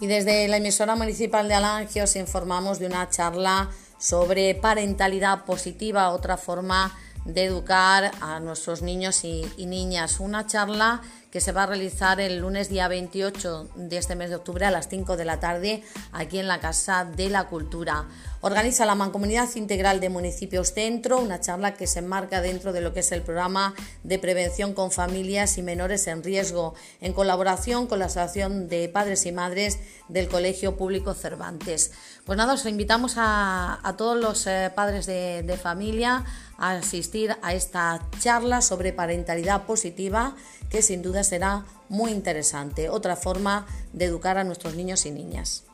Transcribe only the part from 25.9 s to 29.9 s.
en riesgo, en colaboración con la Asociación de Padres y Madres